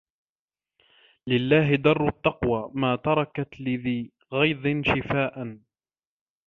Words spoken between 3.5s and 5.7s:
لِذِي غَيْظٍ شِفَاءً